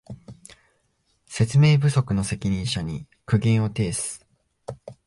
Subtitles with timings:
[1.27, 4.25] 説明不足の責任者に苦言を呈す